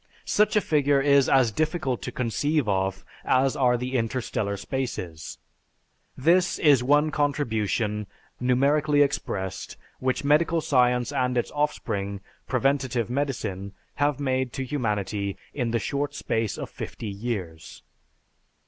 [0.25, 5.37] Such a figure is as difficult to conceive of as are the interstellar spaces.
[6.17, 8.07] This is one contribution,
[8.39, 15.69] numerically expressed, which medical science and its offspring, preventive medicine, have made to humanity in
[15.69, 17.83] the short space of fifty years.